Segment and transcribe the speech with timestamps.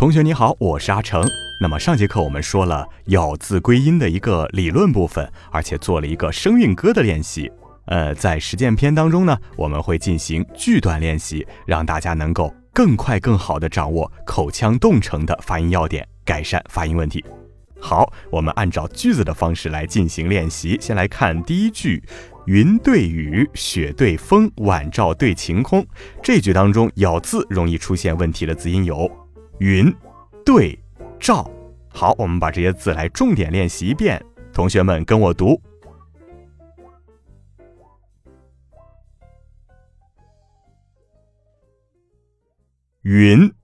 [0.00, 1.22] 同学你好，我是阿成。
[1.60, 7.52] 那么上节课我们说了咬字归音的一个理论部分，而且做了一个声韵歌的练习。
[7.84, 17.22] 呃，在实践篇当中呢，我们会进行句段练习，让大家能够更快、更好的掌握口腔动程的发音要点，改善发音问题。
[17.78, 20.78] 好，我们按照句子的方式来进行练习。
[20.80, 22.02] 先来看第一句：
[22.46, 25.86] 云对雨，雪对风，晚照对晴空。
[26.22, 29.06] 这句当中咬字容易出现问题的字音有。
[29.60, 29.94] 云，
[30.42, 30.82] 对，
[31.20, 31.46] 照，
[31.90, 34.24] 好，我们把这些字来重点练习一遍。
[34.54, 35.60] 同学们跟我读：
[43.02, 43.54] 云，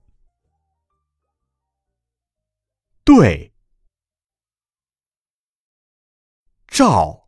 [3.03, 3.51] 对，
[6.67, 7.27] 照。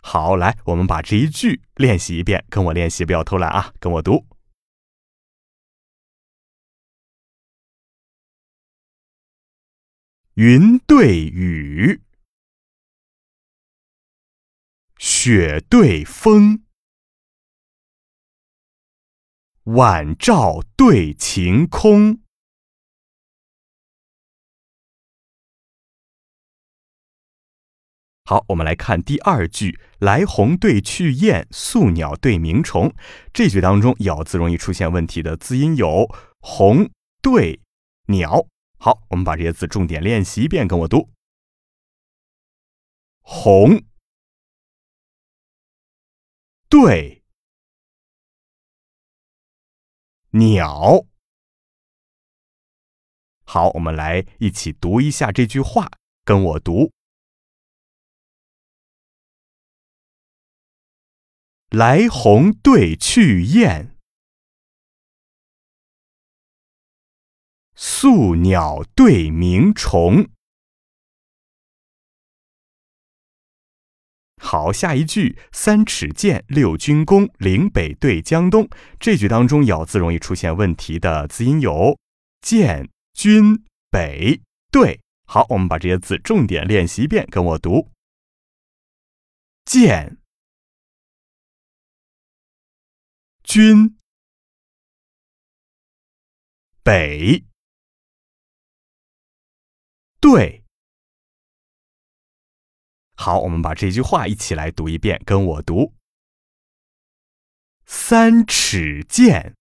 [0.00, 4.24] 好，来，我们把这一句练习一遍，跟我练习，不要偷懒啊，跟我读。
[10.40, 12.00] 云对雨，
[14.96, 16.62] 雪对风，
[19.64, 22.20] 晚照对晴空。
[28.22, 32.94] 好，我们来看第二句：来鸿对去雁，宿鸟对鸣虫。
[33.32, 36.06] 这句当中咬字容易出现问题的字音有
[36.38, 36.88] “鸿”
[37.20, 37.60] 对
[38.06, 38.46] “鸟”。
[38.80, 41.10] 好，我们把这些字重点练习一遍，跟我读：
[43.20, 43.84] 红
[46.68, 47.24] 对
[50.30, 51.04] 鸟。
[53.44, 55.90] 好，我们来一起读一下这句话，
[56.24, 56.92] 跟我读：
[61.70, 63.97] 来鸿对去雁。
[67.80, 70.28] 宿鸟对鸣虫。
[74.42, 78.68] 好，下一句“三尺剑，六军弓，岭北对江东”。
[78.98, 81.96] 这句当中咬字容易出现问题的字音有
[82.42, 85.00] “剑”“军”“北”“对”。
[85.26, 87.92] 好，我们把这些字重点练习一遍，跟我读
[89.64, 90.18] ：“剑
[93.44, 93.96] ”“军
[96.82, 97.44] ”“北”。
[100.30, 100.62] 对，
[103.14, 105.94] 好，我们把这句话一起来读一遍，跟我读：
[107.86, 109.56] 三尺剑，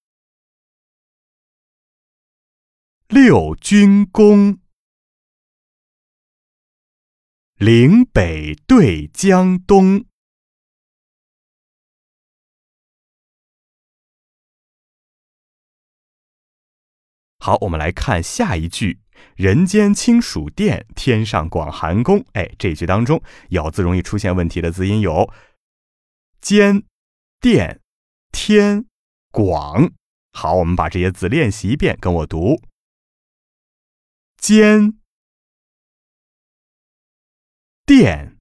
[3.08, 4.60] 六军弓，
[7.56, 10.06] 岭北对江东。
[17.40, 19.00] 好，我们来看下一句。
[19.36, 22.26] 人间清暑殿，天上广寒宫。
[22.34, 25.32] 哎，这句当中咬字容易出现问题的字音有
[26.42, 26.84] “间
[27.42, 27.82] ”“殿
[28.32, 28.86] ”“天
[29.32, 29.92] ”“广”。
[30.34, 32.62] 好，我们把这些字练习一遍，跟我读
[34.38, 34.98] ：“间
[37.86, 38.38] ”“殿”“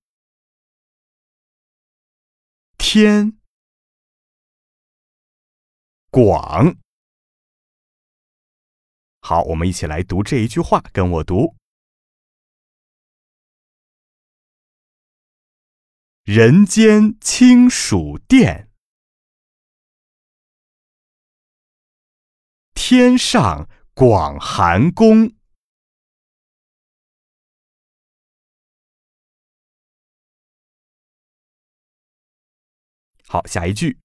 [2.76, 3.38] 天
[6.10, 6.76] ”“广”。
[9.28, 11.56] 好，我们一起来读这一句话，跟我读：
[16.22, 18.70] 人间清暑殿，
[22.72, 25.34] 天上广寒宫。
[33.26, 33.98] 好，下一句：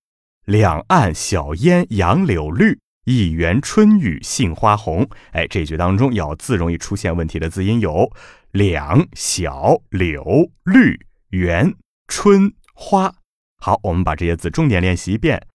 [0.46, 2.82] 两岸晓烟杨柳绿。
[3.06, 8.12] 一园春雨杏花红，哎，这句当中咬字容易出现问题的字音有
[8.52, 11.76] 两、小、柳、绿、园、
[12.08, 13.16] 春、花。
[13.58, 15.48] 好，我们把这些字重点练习一遍，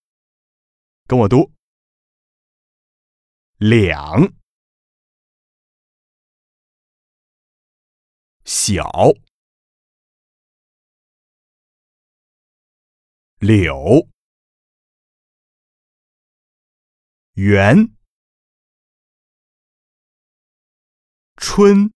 [1.07, 1.53] 跟我读：
[3.59, 4.33] 两、
[8.45, 8.91] 小、
[13.39, 14.09] 柳，
[17.37, 17.95] 园，
[21.37, 21.93] 春，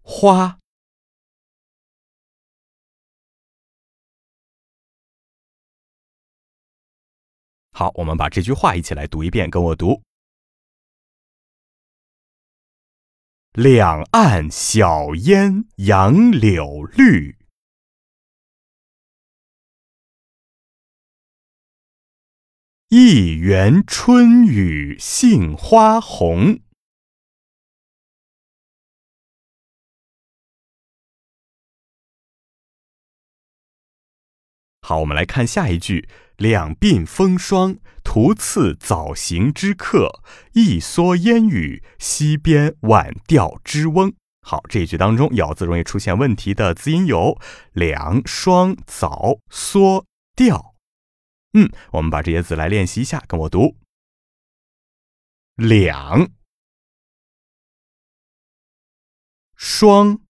[0.00, 0.60] 花。
[7.72, 10.04] 好，我们把这句话一起来读一遍，跟我读：
[13.54, 17.39] 两岸晓烟杨柳绿，
[22.92, 26.58] 一园春雨杏花红。
[34.82, 40.20] 好，我们来看下一句：两鬓风霜，徒次早行之客；
[40.54, 44.12] 一蓑烟雨，溪边晚钓之翁。
[44.44, 47.38] 好，这一句当中咬字容易出现问题的字音有
[47.72, 50.69] 两、双、早、蓑、钓。
[51.52, 53.76] 嗯，我们把这些字来练习一下，跟我读：
[55.56, 56.30] 两、
[59.56, 60.20] 双、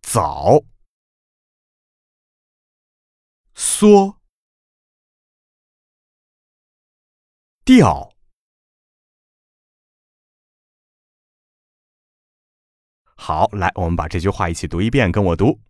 [0.00, 0.64] 早。
[3.54, 4.20] 缩，
[7.64, 8.12] 调。
[13.16, 15.60] 好，来，我们把这句话一起读一遍，跟我读：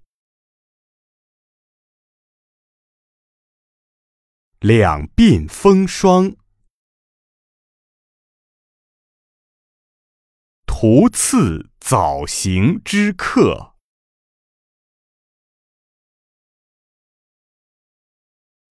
[4.63, 6.37] 两鬓风霜，
[10.65, 13.75] 徒次早行之客。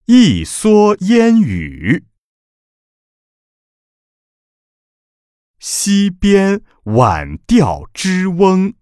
[0.05, 2.07] 一蓑烟雨，
[5.59, 8.80] 溪边晚钓之翁。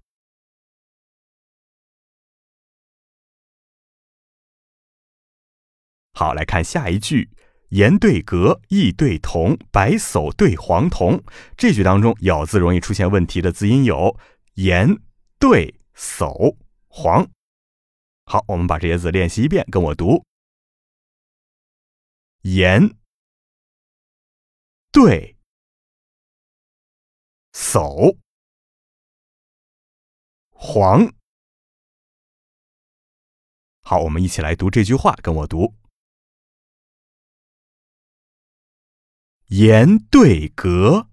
[6.20, 7.30] 好，来看下一句：
[7.70, 11.24] 言对格，意对同，白叟对黄童。
[11.56, 14.20] 这句当中咬字容易出现问题的字音有
[14.56, 14.98] 言、
[15.40, 16.58] 对、叟、
[16.90, 17.26] 黄。
[18.26, 20.26] 好，我们把这些字练习一遍，跟我读。
[22.42, 22.98] 言
[24.92, 25.38] 对
[27.54, 28.18] 叟
[30.50, 31.14] 黄，
[33.84, 35.79] 好，我们一起来读这句话，跟我读：
[39.50, 41.10] 言对格，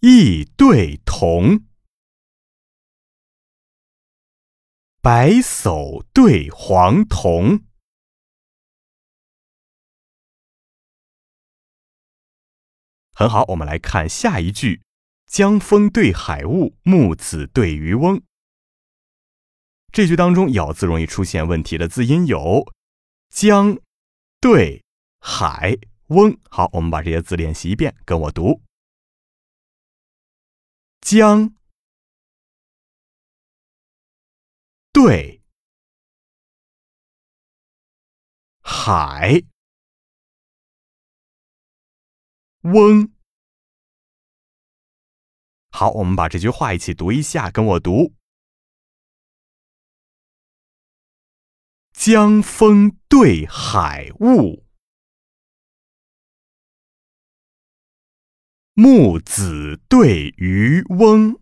[0.00, 1.64] 意对同，
[5.00, 7.64] 白叟对黄童。
[13.12, 14.82] 很好，我们来看下一句：
[15.26, 18.20] 江风对海雾，木子对渔翁。
[19.92, 22.72] 这句当中咬字容易出现问题的字音有
[23.30, 23.78] 江
[24.40, 24.84] 对
[25.28, 25.76] 海
[26.06, 26.38] 翁。
[26.48, 28.62] 好，我们把这些字练习一遍，跟我读：
[31.00, 31.52] 江。
[34.92, 35.42] 对。
[38.62, 39.42] 海。
[42.62, 43.12] 翁，
[45.70, 48.14] 好，我们把这句话一起读一下，跟我读：
[51.92, 54.65] 江风对海雾，
[58.78, 61.40] 木子对渔翁。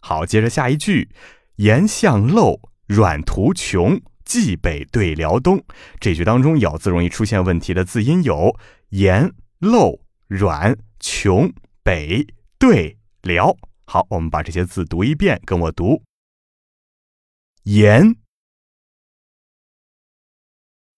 [0.00, 1.10] 好，接着下一句：
[1.56, 4.00] 岩巷陋，软途穷。
[4.24, 5.62] 冀北对辽东，
[5.98, 8.58] 这句当中咬字容易出现问题的字音有
[8.90, 11.52] 盐、漏、软、穷、
[11.82, 12.26] 北、
[12.58, 13.54] 对、辽。
[13.84, 16.04] 好，我们把这些字读一遍，跟我读：
[17.64, 18.16] 盐、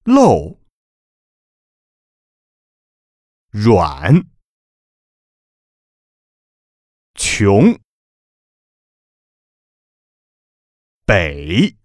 [0.04, 0.58] 漏、
[3.50, 4.26] 软、
[7.14, 7.80] 穷、
[11.06, 11.76] 北。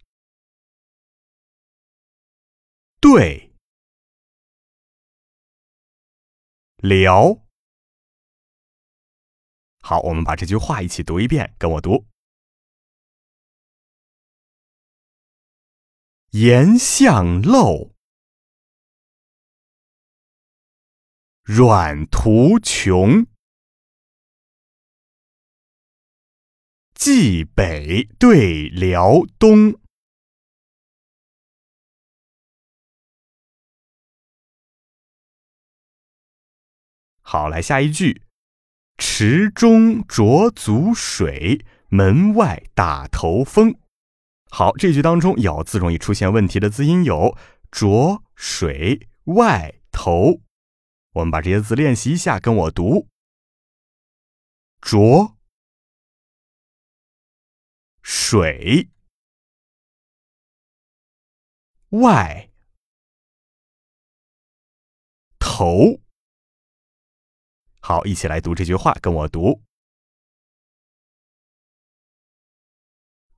[3.00, 3.53] 对，
[6.77, 7.45] 辽。
[9.79, 12.07] 好，我们把这句话一起读一遍，跟我读：
[16.31, 17.93] 岩巷陋，
[21.48, 23.25] 软途穷，
[26.94, 29.80] 冀北对辽东。
[37.22, 38.24] 好，来下一句：
[38.98, 43.80] 池中濯足水，门外打头风。
[44.50, 47.38] 好，这句当中咬字容易出现问题的字音有
[47.72, 50.42] 浊、水、外、头。
[51.17, 53.07] 我们把这些字练习一下，跟我读：
[54.79, 55.36] 浊、
[58.03, 58.91] 水、
[61.89, 62.51] 外、
[65.39, 66.00] 头。
[67.79, 69.63] 好，一起来读这句话，跟我读。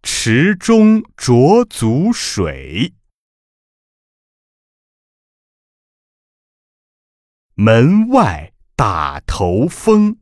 [0.03, 2.93] 池中濯足水，
[7.61, 10.17] 门外打头风。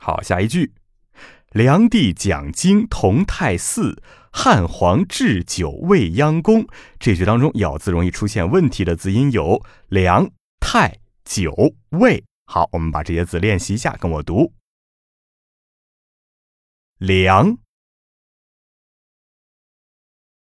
[0.00, 0.72] 好，下一句：
[1.50, 4.02] 梁帝讲经同泰寺，
[4.32, 6.66] 汉皇置酒未央宫。
[6.98, 12.24] 这句当中咬字容易出现问题的字音有梁、太、酒、未。
[12.46, 14.54] 好，我们把这些字练习一下，跟我读。
[16.96, 17.58] 梁、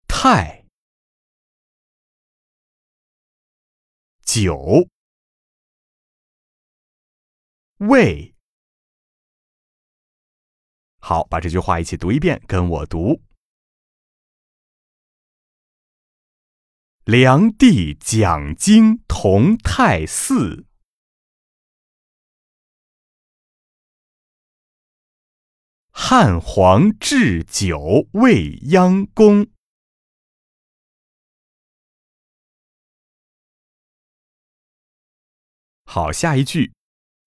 [0.06, 0.55] 太、
[4.26, 4.90] 酒、
[7.78, 8.34] 味。
[10.98, 13.22] 好，把这句话一起读一遍，跟我读。
[17.04, 20.66] 梁帝讲经同泰寺。
[25.92, 29.55] 汉皇置酒未央宫。
[35.96, 36.74] 好，下一句：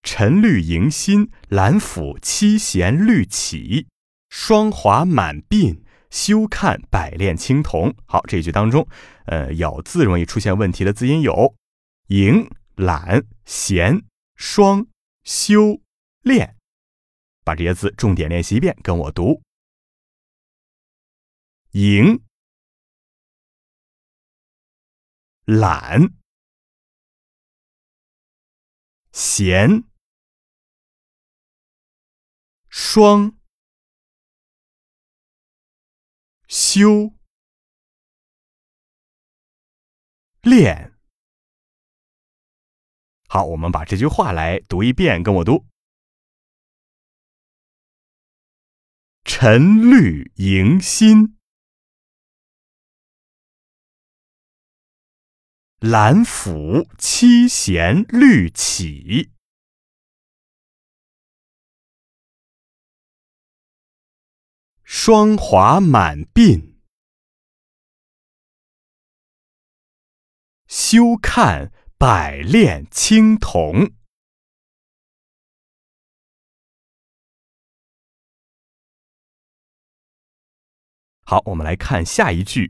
[0.04, 3.88] 沉绿迎新，兰府七弦绿起，
[4.30, 7.96] 霜华满鬓，休看百炼青铜。
[8.06, 8.88] 好，这一句当中，
[9.26, 11.56] 呃，咬字容易出现问题的字音有：
[12.10, 14.04] 迎、懒、闲、
[14.36, 14.86] 霜、
[15.24, 15.82] 修、
[16.22, 16.56] 炼。
[17.44, 19.42] 把这些字重点练习一遍，跟我读：
[21.72, 22.22] 迎、
[25.46, 26.12] 懒、
[29.22, 29.84] 闲、
[32.70, 33.38] 霜、
[36.48, 37.14] 修、
[40.42, 40.98] 练。
[43.28, 45.66] 好，我们把这句话来读一遍，跟我读。
[49.26, 51.38] 沉绿迎新，
[55.80, 59.32] 兰府七弦绿起，
[64.84, 66.76] 霜华满鬓，
[70.68, 73.94] 休看百炼青铜。
[81.22, 82.70] 好，我们来看下一句：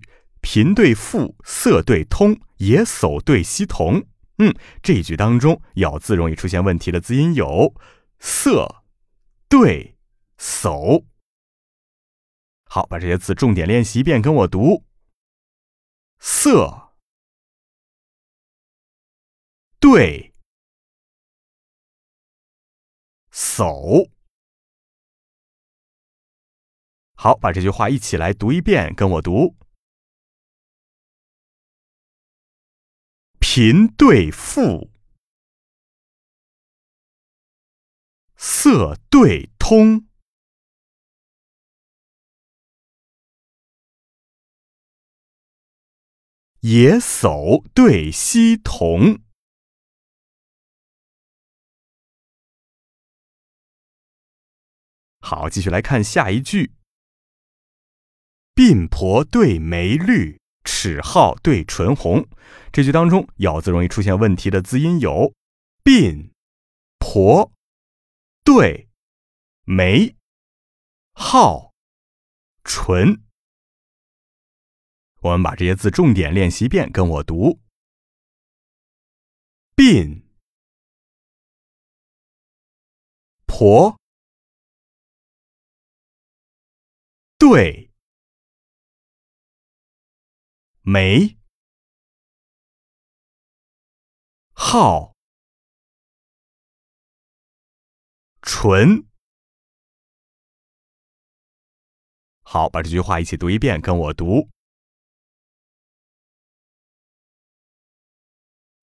[0.51, 4.07] 频对复，色对通，野叟对溪童。
[4.39, 4.51] 嗯，
[4.81, 7.75] 这一句当中咬字容易出现问题的字音有
[8.17, 8.83] 色、
[9.47, 9.95] 对、
[10.39, 11.05] 叟。
[12.63, 14.83] 好，把这些字重点练习一遍，跟我读：
[16.17, 16.93] 色、
[19.79, 20.33] 对、
[23.31, 24.09] 叟。
[27.13, 29.55] 好，把这句话一起来读一遍，跟我读：
[33.51, 34.91] 贫对富，
[38.37, 40.07] 色对通，
[46.59, 49.19] 野叟对溪童。
[55.21, 56.75] 好，继续来看下一句。
[58.53, 60.38] 鬓婆对眉绿，
[60.69, 62.27] 齿皓对唇红。
[62.71, 65.33] 这句当中咬字容易出现问题的字音有：
[65.83, 66.29] 鬓、
[66.99, 67.51] 婆、
[68.43, 68.87] 对、
[69.63, 70.15] 眉、
[71.15, 71.71] 皓、
[72.63, 73.23] 唇。
[75.21, 77.59] 我们把这些字重点练习一遍，跟我读：
[79.75, 80.21] 鬓、
[83.47, 83.99] 婆、
[87.39, 87.88] 对。
[90.81, 91.37] 眉、
[94.53, 95.13] 皓、
[98.41, 99.05] 唇，
[102.41, 104.49] 好，把这句话一起读一遍，跟我读：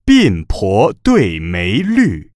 [0.04, 2.32] 鬓婆对眉绿，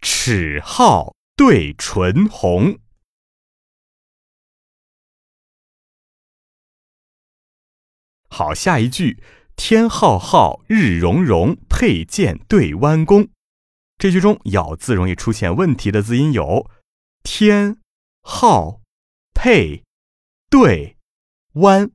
[0.00, 2.78] 齿皓对唇红。
[8.32, 9.22] 好，下一句
[9.56, 13.28] “天浩浩，日融融，佩剑对弯弓”。
[13.98, 16.70] 这句中咬字容易出现问题的字音有
[17.22, 17.78] “天
[18.22, 18.80] 浩
[19.36, 19.84] ”“佩
[20.48, 20.96] ”“对
[21.60, 21.90] ”“弯”。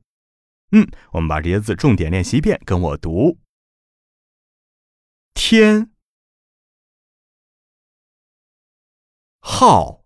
[0.70, 3.38] 嗯，我们把这些字重点练习一遍，跟我读：
[5.34, 5.90] 天
[9.40, 10.04] 浩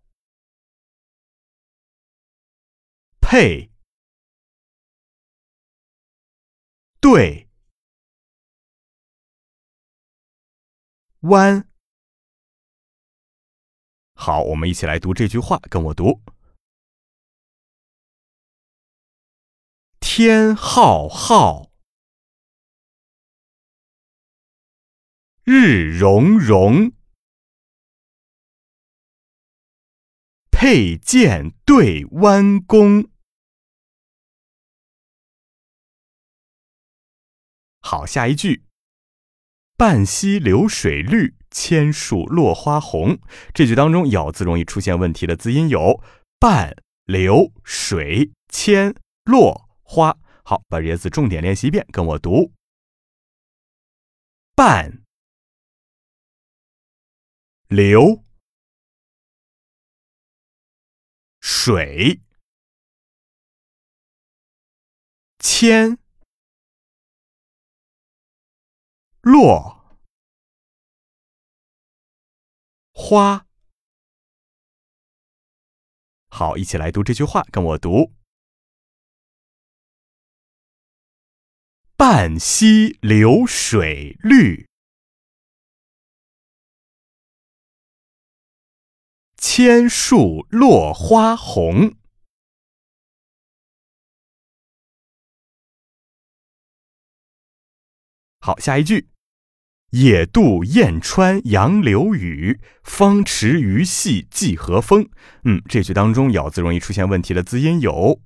[3.21, 3.72] 佩。
[7.03, 7.49] 对，
[11.23, 11.69] 弯。
[14.15, 16.23] 好，我们一起来读这句话，跟我读：
[19.99, 21.73] 天浩浩，
[25.43, 26.93] 日融融，
[30.53, 33.12] 佩剑对弯弓。
[37.93, 38.65] 好，下一句
[39.77, 43.19] ，“半溪流水绿，千树落花红。”
[43.53, 46.03] 这句当中咬字容易出现问题的字音有
[46.41, 48.95] “半”“流”“水”“千
[49.31, 50.17] ”“落”“花”。
[50.43, 52.55] 好，把这些字重点练习一遍，跟我读
[54.57, 55.03] ：“半
[57.69, 58.25] ”“流
[61.45, 62.23] ”“水
[65.39, 65.99] ”“千”。
[69.23, 69.99] 落
[72.93, 73.47] 花，
[76.27, 78.13] 好，一起来读这句话，跟我读：
[81.97, 84.67] 半溪流水绿，
[89.37, 91.97] 千树落花红。
[98.41, 99.12] 好，下一句。
[99.93, 105.11] 野渡燕穿杨柳雨，方池鱼戏芰荷风。
[105.45, 108.19] 嗯，这句当中咬字容易出现问题的字音有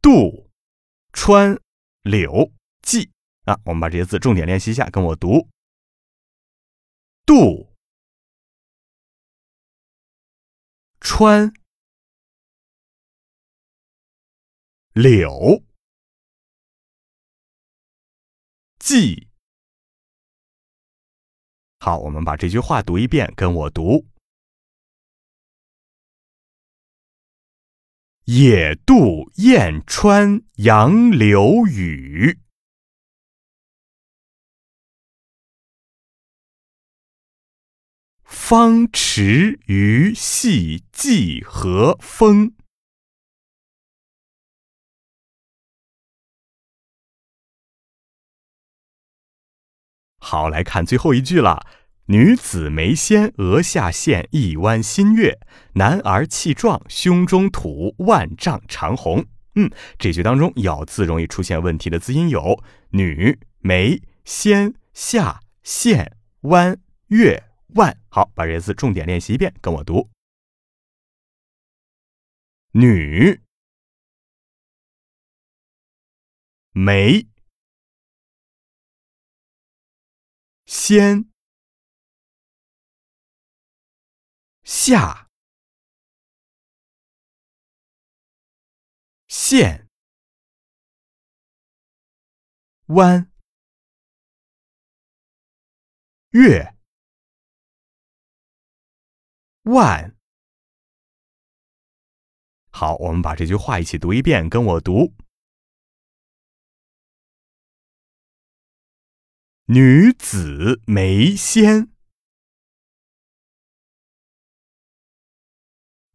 [0.00, 0.48] 渡、
[1.12, 1.60] 穿、
[2.02, 3.10] 柳、芰
[3.44, 3.60] 啊。
[3.66, 5.50] 我们把这些字重点练习一下，跟我读：
[7.26, 7.74] 渡、
[11.00, 11.52] 穿、
[14.94, 15.62] 柳、
[18.78, 19.29] 芰。
[21.82, 24.06] 好，我们把这句话读一遍，跟我读：
[28.24, 32.38] 野渡燕穿杨柳雨，
[38.24, 42.59] 方池鱼戏芰荷风。
[50.30, 51.66] 好，来看最后一句了。
[52.06, 55.40] 女子眉纤，额下现一弯新月；
[55.72, 59.26] 男儿气壮，胸中吐万丈长虹。
[59.56, 67.42] 嗯，这句当中咬字容易出现问题的字音有女、眉、纤、下、现、弯、月、
[67.74, 67.98] 万。
[68.08, 70.08] 好，把这些字重点练习一遍，跟我读：
[72.70, 73.40] 女、
[76.70, 77.26] 眉。
[80.70, 81.28] 先。
[84.62, 85.28] 下。
[89.26, 89.88] 线。
[92.86, 93.28] 弯。
[96.30, 96.76] 月。
[99.64, 100.16] 万。
[102.70, 105.12] 好，我们把这句话一起读一遍，跟我读。
[109.72, 111.92] 女子眉纤，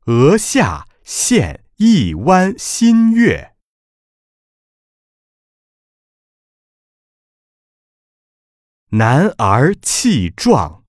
[0.08, 3.56] 额下现一弯新月；
[8.90, 10.84] 男儿气壮，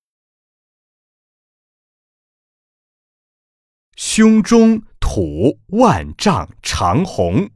[3.94, 7.55] 胸中吐万丈长虹。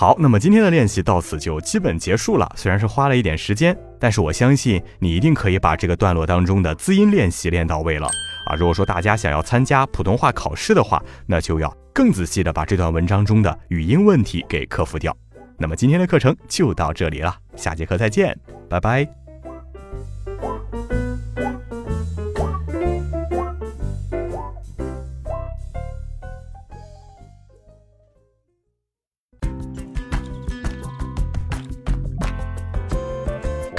[0.00, 2.50] 好，那么今天的练习到此就基本结束了。
[2.56, 8.06] 虽然是花了一点时间，但是我相信你一定可以把这个段落当中的字音练习练到位了
[8.46, 8.56] 啊！
[8.56, 15.14] 如果说大家想要参加普通话考试的话，那就要更仔细的把这段文章中的语音问题给克服掉。
[15.58, 18.34] 那么今天的课程就到这里了，下节课再见，
[18.70, 19.19] 拜拜。